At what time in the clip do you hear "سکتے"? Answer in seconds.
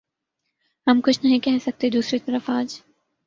1.61-1.89